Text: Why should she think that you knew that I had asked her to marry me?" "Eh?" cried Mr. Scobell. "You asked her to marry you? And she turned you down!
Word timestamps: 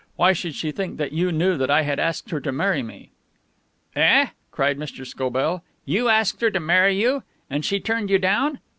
Why 0.15 0.33
should 0.33 0.55
she 0.55 0.71
think 0.71 0.97
that 0.97 1.11
you 1.11 1.31
knew 1.31 1.57
that 1.57 1.69
I 1.69 1.83
had 1.83 1.99
asked 1.99 2.31
her 2.31 2.39
to 2.41 2.51
marry 2.51 2.81
me?" 2.81 3.11
"Eh?" 3.95 4.29
cried 4.49 4.79
Mr. 4.79 5.05
Scobell. 5.05 5.63
"You 5.85 6.09
asked 6.09 6.41
her 6.41 6.49
to 6.49 6.59
marry 6.59 6.99
you? 6.99 7.21
And 7.51 7.63
she 7.63 7.79
turned 7.79 8.09
you 8.09 8.17
down! 8.17 8.57